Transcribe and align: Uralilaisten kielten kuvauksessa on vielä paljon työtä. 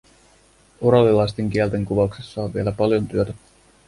Uralilaisten 0.91 1.49
kielten 1.49 1.85
kuvauksessa 1.85 2.43
on 2.43 2.53
vielä 2.53 2.71
paljon 2.71 3.07
työtä. 3.07 3.33